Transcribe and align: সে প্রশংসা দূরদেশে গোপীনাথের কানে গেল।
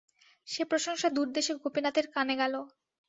সে 0.47 0.61
প্রশংসা 0.71 1.07
দূরদেশে 1.11 1.53
গোপীনাথের 1.63 2.05
কানে 2.15 2.35
গেল। 2.41 2.53